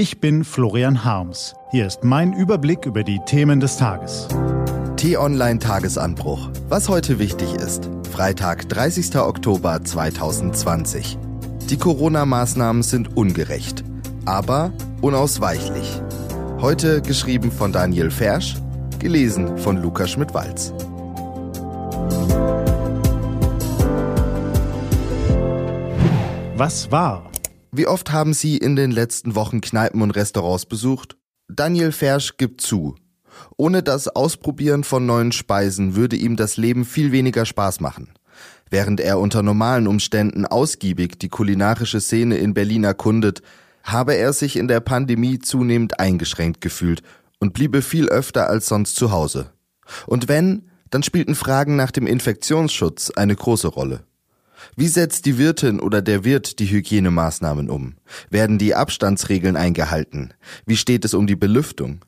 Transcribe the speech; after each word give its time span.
Ich 0.00 0.18
bin 0.18 0.44
Florian 0.44 1.04
Harms. 1.04 1.54
Hier 1.72 1.86
ist 1.86 2.04
mein 2.04 2.32
Überblick 2.32 2.86
über 2.86 3.04
die 3.04 3.20
Themen 3.26 3.60
des 3.60 3.76
Tages. 3.76 4.28
T-Online 4.96 5.58
Tagesanbruch. 5.58 6.48
Was 6.70 6.88
heute 6.88 7.18
wichtig 7.18 7.52
ist. 7.52 7.90
Freitag, 8.10 8.66
30. 8.70 9.14
Oktober 9.16 9.84
2020. 9.84 11.18
Die 11.68 11.76
Corona-Maßnahmen 11.76 12.82
sind 12.82 13.14
ungerecht, 13.14 13.84
aber 14.24 14.72
unausweichlich. 15.02 16.00
Heute 16.62 17.02
geschrieben 17.02 17.52
von 17.52 17.70
Daniel 17.70 18.10
Fersch, 18.10 18.56
gelesen 19.00 19.58
von 19.58 19.76
Lukas 19.76 20.12
Schmidt-Walz. 20.12 20.72
Was 26.56 26.90
war? 26.90 27.30
Wie 27.72 27.86
oft 27.86 28.10
haben 28.10 28.34
Sie 28.34 28.56
in 28.56 28.74
den 28.74 28.90
letzten 28.90 29.36
Wochen 29.36 29.60
Kneipen 29.60 30.02
und 30.02 30.10
Restaurants 30.10 30.66
besucht? 30.66 31.16
Daniel 31.48 31.92
Fersch 31.92 32.36
gibt 32.36 32.60
zu. 32.60 32.96
Ohne 33.56 33.84
das 33.84 34.08
Ausprobieren 34.08 34.82
von 34.82 35.06
neuen 35.06 35.30
Speisen 35.30 35.94
würde 35.94 36.16
ihm 36.16 36.34
das 36.34 36.56
Leben 36.56 36.84
viel 36.84 37.12
weniger 37.12 37.46
Spaß 37.46 37.78
machen. 37.78 38.12
Während 38.70 39.00
er 39.00 39.20
unter 39.20 39.44
normalen 39.44 39.86
Umständen 39.86 40.46
ausgiebig 40.46 41.18
die 41.20 41.28
kulinarische 41.28 42.00
Szene 42.00 42.38
in 42.38 42.54
Berlin 42.54 42.82
erkundet, 42.82 43.40
habe 43.84 44.14
er 44.16 44.32
sich 44.32 44.56
in 44.56 44.66
der 44.66 44.80
Pandemie 44.80 45.38
zunehmend 45.38 46.00
eingeschränkt 46.00 46.60
gefühlt 46.60 47.02
und 47.38 47.52
bliebe 47.52 47.82
viel 47.82 48.08
öfter 48.08 48.48
als 48.48 48.66
sonst 48.66 48.96
zu 48.96 49.12
Hause. 49.12 49.52
Und 50.06 50.28
wenn, 50.28 50.68
dann 50.90 51.04
spielten 51.04 51.36
Fragen 51.36 51.76
nach 51.76 51.92
dem 51.92 52.08
Infektionsschutz 52.08 53.10
eine 53.10 53.36
große 53.36 53.68
Rolle. 53.68 54.04
Wie 54.76 54.88
setzt 54.88 55.26
die 55.26 55.38
Wirtin 55.38 55.80
oder 55.80 56.02
der 56.02 56.24
Wirt 56.24 56.58
die 56.58 56.70
Hygienemaßnahmen 56.70 57.70
um? 57.70 57.94
Werden 58.30 58.58
die 58.58 58.74
Abstandsregeln 58.74 59.56
eingehalten? 59.56 60.34
Wie 60.66 60.76
steht 60.76 61.04
es 61.04 61.14
um 61.14 61.26
die 61.26 61.36
Belüftung? 61.36 62.04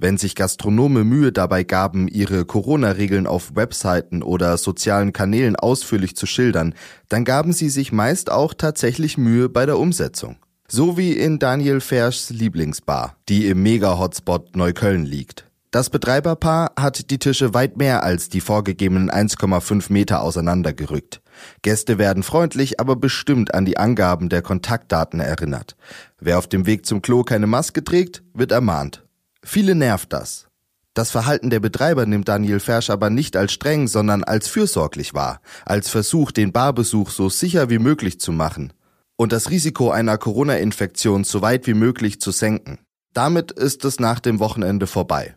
Wenn 0.00 0.16
sich 0.16 0.36
Gastronome 0.36 1.02
Mühe 1.02 1.32
dabei 1.32 1.64
gaben, 1.64 2.06
ihre 2.06 2.44
Corona-Regeln 2.44 3.26
auf 3.26 3.56
Webseiten 3.56 4.22
oder 4.22 4.56
sozialen 4.56 5.12
Kanälen 5.12 5.56
ausführlich 5.56 6.14
zu 6.14 6.24
schildern, 6.26 6.74
dann 7.08 7.24
gaben 7.24 7.52
sie 7.52 7.68
sich 7.68 7.90
meist 7.90 8.30
auch 8.30 8.54
tatsächlich 8.54 9.18
Mühe 9.18 9.48
bei 9.48 9.66
der 9.66 9.78
Umsetzung. 9.78 10.36
So 10.68 10.96
wie 10.96 11.14
in 11.14 11.40
Daniel 11.40 11.80
Ferschs 11.80 12.30
Lieblingsbar, 12.30 13.16
die 13.28 13.46
im 13.48 13.62
Mega-Hotspot 13.62 14.54
Neukölln 14.54 15.04
liegt. 15.04 15.47
Das 15.70 15.90
Betreiberpaar 15.90 16.72
hat 16.78 17.10
die 17.10 17.18
Tische 17.18 17.52
weit 17.52 17.76
mehr 17.76 18.02
als 18.02 18.30
die 18.30 18.40
vorgegebenen 18.40 19.10
1,5 19.10 19.92
Meter 19.92 20.22
auseinandergerückt. 20.22 21.20
Gäste 21.60 21.98
werden 21.98 22.22
freundlich, 22.22 22.80
aber 22.80 22.96
bestimmt 22.96 23.52
an 23.52 23.66
die 23.66 23.76
Angaben 23.76 24.30
der 24.30 24.40
Kontaktdaten 24.40 25.20
erinnert. 25.20 25.76
Wer 26.18 26.38
auf 26.38 26.46
dem 26.46 26.64
Weg 26.64 26.86
zum 26.86 27.02
Klo 27.02 27.22
keine 27.22 27.46
Maske 27.46 27.84
trägt, 27.84 28.22
wird 28.32 28.50
ermahnt. 28.50 29.04
Viele 29.44 29.74
nervt 29.74 30.12
das. 30.12 30.46
Das 30.94 31.10
Verhalten 31.10 31.50
der 31.50 31.60
Betreiber 31.60 32.06
nimmt 32.06 32.28
Daniel 32.28 32.60
Fersch 32.60 32.88
aber 32.88 33.10
nicht 33.10 33.36
als 33.36 33.52
streng, 33.52 33.88
sondern 33.88 34.24
als 34.24 34.48
fürsorglich 34.48 35.12
wahr, 35.12 35.40
als 35.66 35.90
Versuch, 35.90 36.32
den 36.32 36.50
Barbesuch 36.50 37.10
so 37.10 37.28
sicher 37.28 37.68
wie 37.68 37.78
möglich 37.78 38.18
zu 38.20 38.32
machen 38.32 38.72
und 39.16 39.32
das 39.32 39.50
Risiko 39.50 39.90
einer 39.90 40.16
Corona-Infektion 40.16 41.24
so 41.24 41.42
weit 41.42 41.66
wie 41.66 41.74
möglich 41.74 42.20
zu 42.20 42.30
senken. 42.30 42.78
Damit 43.12 43.52
ist 43.52 43.84
es 43.84 44.00
nach 44.00 44.18
dem 44.18 44.38
Wochenende 44.38 44.86
vorbei. 44.86 45.36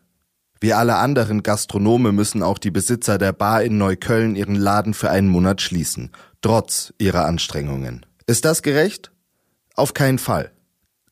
Wie 0.64 0.73
alle 0.73 0.98
anderen 0.98 1.42
Gastronome 1.42 2.12
müssen 2.12 2.44
auch 2.44 2.59
die 2.59 2.70
Besitzer 2.70 3.17
der 3.17 3.34
Bar 3.34 3.64
in 3.64 3.80
Neukölln 3.80 4.36
ihren 4.36 4.54
Laden 4.54 4.94
für 4.94 5.09
einen 5.09 5.28
Monat 5.28 5.59
schließen, 5.59 6.12
trotz 6.42 6.94
ihrer 7.00 7.26
Anstrengungen. 7.26 8.06
Ist 8.28 8.45
das 8.45 8.62
gerecht? 8.62 9.12
Auf 9.76 9.95
keinen 9.95 10.20
Fall. 10.20 10.52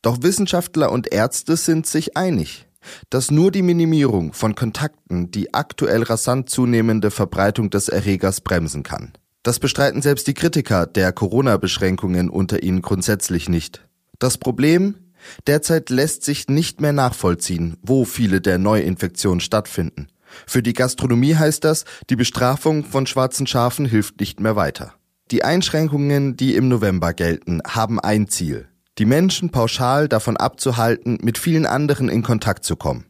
Doch 0.03 0.21
Wissenschaftler 0.21 0.91
und 0.91 1.11
Ärzte 1.11 1.57
sind 1.57 1.87
sich 1.87 2.15
einig, 2.15 2.67
dass 3.09 3.31
nur 3.31 3.49
die 3.49 3.63
Minimierung 3.63 4.33
von 4.33 4.53
Kontakten 4.53 5.31
die 5.31 5.51
aktuell 5.51 6.03
rasant 6.03 6.51
zunehmende 6.51 7.09
Verbreitung 7.09 7.71
des 7.71 7.89
Erregers 7.89 8.41
bremsen 8.41 8.83
kann. 8.83 9.13
Das 9.41 9.57
bestreiten 9.57 10.03
selbst 10.03 10.27
die 10.27 10.35
Kritiker 10.35 10.85
der 10.85 11.11
Corona-Beschränkungen 11.11 12.29
unter 12.29 12.61
ihnen 12.61 12.83
grundsätzlich 12.83 13.49
nicht. 13.49 13.83
Das 14.19 14.37
Problem, 14.37 14.95
Derzeit 15.47 15.89
lässt 15.89 16.23
sich 16.23 16.47
nicht 16.47 16.81
mehr 16.81 16.93
nachvollziehen, 16.93 17.77
wo 17.81 18.05
viele 18.05 18.41
der 18.41 18.57
Neuinfektionen 18.57 19.39
stattfinden. 19.39 20.07
Für 20.45 20.61
die 20.61 20.73
Gastronomie 20.73 21.35
heißt 21.35 21.63
das, 21.63 21.85
die 22.09 22.15
Bestrafung 22.15 22.83
von 22.85 23.07
schwarzen 23.07 23.47
Schafen 23.47 23.85
hilft 23.85 24.19
nicht 24.19 24.39
mehr 24.39 24.55
weiter. 24.55 24.93
Die 25.31 25.43
Einschränkungen, 25.43 26.37
die 26.37 26.55
im 26.55 26.67
November 26.67 27.13
gelten, 27.13 27.61
haben 27.67 27.99
ein 27.99 28.27
Ziel. 28.27 28.67
Die 28.97 29.05
Menschen 29.05 29.49
pauschal 29.49 30.07
davon 30.07 30.37
abzuhalten, 30.37 31.17
mit 31.21 31.37
vielen 31.37 31.65
anderen 31.65 32.09
in 32.09 32.23
Kontakt 32.23 32.65
zu 32.65 32.75
kommen. 32.75 33.05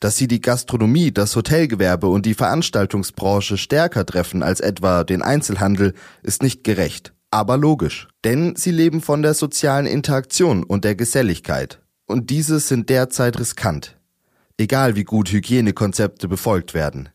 Dass 0.00 0.16
sie 0.16 0.28
die 0.28 0.40
Gastronomie, 0.40 1.12
das 1.12 1.36
Hotelgewerbe 1.36 2.06
und 2.06 2.26
die 2.26 2.34
Veranstaltungsbranche 2.34 3.56
stärker 3.56 4.04
treffen 4.04 4.42
als 4.42 4.60
etwa 4.60 5.04
den 5.04 5.22
Einzelhandel, 5.22 5.94
ist 6.22 6.42
nicht 6.42 6.64
gerecht 6.64 7.14
aber 7.30 7.56
logisch. 7.56 8.08
Denn 8.24 8.56
sie 8.56 8.70
leben 8.70 9.00
von 9.00 9.22
der 9.22 9.34
sozialen 9.34 9.86
Interaktion 9.86 10.64
und 10.64 10.84
der 10.84 10.94
Geselligkeit. 10.94 11.80
Und 12.06 12.30
diese 12.30 12.60
sind 12.60 12.90
derzeit 12.90 13.38
riskant. 13.38 13.96
Egal 14.58 14.96
wie 14.96 15.04
gut 15.04 15.30
Hygienekonzepte 15.30 16.28
befolgt 16.28 16.74
werden. 16.74 17.08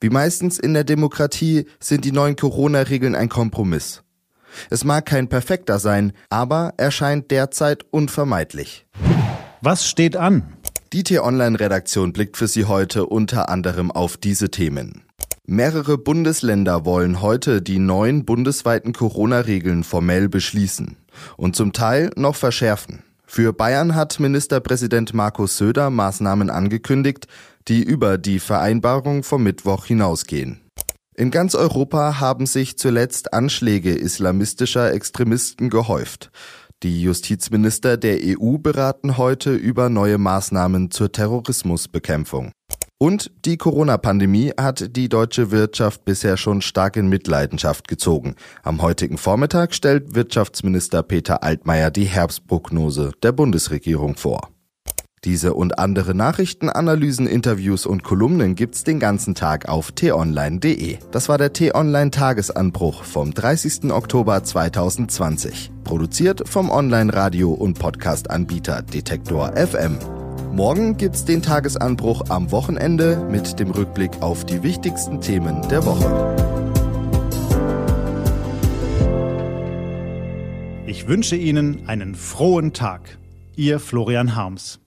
Wie 0.00 0.10
meistens 0.10 0.58
in 0.58 0.74
der 0.74 0.84
Demokratie 0.84 1.66
sind 1.80 2.04
die 2.04 2.12
neuen 2.12 2.36
Corona-Regeln 2.36 3.14
ein 3.14 3.28
Kompromiss. 3.28 4.02
Es 4.70 4.84
mag 4.84 5.06
kein 5.06 5.28
perfekter 5.28 5.78
sein, 5.78 6.12
aber 6.30 6.74
er 6.76 6.90
scheint 6.90 7.30
derzeit 7.30 7.84
unvermeidlich. 7.90 8.86
Was 9.60 9.88
steht 9.88 10.16
an? 10.16 10.54
Die 10.92 11.02
T-Online-Redaktion 11.02 12.12
blickt 12.12 12.36
für 12.36 12.48
Sie 12.48 12.64
heute 12.64 13.06
unter 13.06 13.48
anderem 13.48 13.90
auf 13.90 14.16
diese 14.16 14.50
Themen. 14.50 15.02
Mehrere 15.50 15.96
Bundesländer 15.96 16.84
wollen 16.84 17.22
heute 17.22 17.62
die 17.62 17.78
neuen 17.78 18.26
bundesweiten 18.26 18.92
Corona-Regeln 18.92 19.82
formell 19.82 20.28
beschließen 20.28 20.98
und 21.38 21.56
zum 21.56 21.72
Teil 21.72 22.10
noch 22.16 22.36
verschärfen. 22.36 23.02
Für 23.24 23.54
Bayern 23.54 23.94
hat 23.94 24.20
Ministerpräsident 24.20 25.14
Markus 25.14 25.56
Söder 25.56 25.88
Maßnahmen 25.88 26.50
angekündigt, 26.50 27.28
die 27.66 27.82
über 27.82 28.18
die 28.18 28.40
Vereinbarung 28.40 29.22
vom 29.22 29.42
Mittwoch 29.42 29.86
hinausgehen. 29.86 30.60
In 31.14 31.30
ganz 31.30 31.54
Europa 31.54 32.20
haben 32.20 32.44
sich 32.44 32.76
zuletzt 32.76 33.32
Anschläge 33.32 33.94
islamistischer 33.94 34.92
Extremisten 34.92 35.70
gehäuft. 35.70 36.30
Die 36.82 37.00
Justizminister 37.00 37.96
der 37.96 38.18
EU 38.22 38.58
beraten 38.58 39.16
heute 39.16 39.54
über 39.54 39.88
neue 39.88 40.18
Maßnahmen 40.18 40.90
zur 40.90 41.10
Terrorismusbekämpfung. 41.10 42.52
Und 43.00 43.30
die 43.44 43.56
Corona-Pandemie 43.56 44.52
hat 44.58 44.96
die 44.96 45.08
deutsche 45.08 45.52
Wirtschaft 45.52 46.04
bisher 46.04 46.36
schon 46.36 46.60
stark 46.60 46.96
in 46.96 47.08
Mitleidenschaft 47.08 47.86
gezogen. 47.86 48.34
Am 48.64 48.82
heutigen 48.82 49.18
Vormittag 49.18 49.72
stellt 49.72 50.16
Wirtschaftsminister 50.16 51.04
Peter 51.04 51.44
Altmaier 51.44 51.92
die 51.92 52.06
Herbstprognose 52.06 53.12
der 53.22 53.30
Bundesregierung 53.30 54.16
vor. 54.16 54.50
Diese 55.24 55.54
und 55.54 55.78
andere 55.78 56.14
Nachrichten, 56.14 56.68
Analysen, 56.68 57.26
Interviews 57.26 57.86
und 57.86 58.02
Kolumnen 58.02 58.54
gibt's 58.54 58.84
den 58.84 58.98
ganzen 58.98 59.34
Tag 59.34 59.68
auf 59.68 59.92
t-online.de. 59.92 60.98
Das 61.10 61.28
war 61.28 61.38
der 61.38 61.52
T-Online 61.52 62.10
Tagesanbruch 62.10 63.04
vom 63.04 63.32
30. 63.32 63.92
Oktober 63.92 64.42
2020. 64.42 65.70
Produziert 65.84 66.48
vom 66.48 66.70
Online-Radio- 66.70 67.52
und 67.52 67.78
Podcast-Anbieter 67.78 68.82
Detektor 68.82 69.56
FM. 69.56 69.98
Morgen 70.58 70.96
gibt's 70.96 71.24
den 71.24 71.40
Tagesanbruch 71.40 72.30
am 72.30 72.50
Wochenende 72.50 73.24
mit 73.30 73.60
dem 73.60 73.70
Rückblick 73.70 74.10
auf 74.22 74.44
die 74.44 74.64
wichtigsten 74.64 75.20
Themen 75.20 75.62
der 75.68 75.84
Woche. 75.86 76.34
Ich 80.84 81.06
wünsche 81.06 81.36
Ihnen 81.36 81.88
einen 81.88 82.16
frohen 82.16 82.72
Tag. 82.72 83.18
Ihr 83.54 83.78
Florian 83.78 84.34
Harms. 84.34 84.80